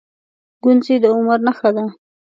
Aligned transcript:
گونځې 0.63 0.95
د 1.03 1.05
عمر 1.15 1.39
نښه 1.47 1.69
ده. 1.75 1.85